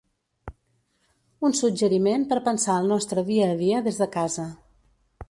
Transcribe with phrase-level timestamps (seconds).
[1.49, 4.49] Un suggeriment per pensar el nostre dia a dia des de casa.